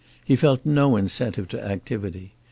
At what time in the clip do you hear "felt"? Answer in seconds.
0.35-0.65